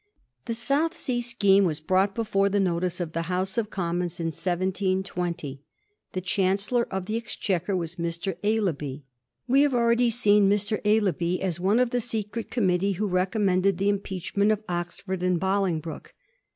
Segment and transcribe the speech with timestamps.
[0.45, 4.31] The South Sea scheme was brought before the notice of the House of Commons in
[4.33, 5.61] 1720.
[6.13, 8.35] The Chancellor of the Exchequer was Mr.
[8.43, 9.03] Aislabie.
[9.47, 10.81] We have already seen Mr.
[10.83, 15.39] Aislabie as one of the secret committee who recommended the impeach ment of Oxford and
[15.39, 16.15] Bolingbroke.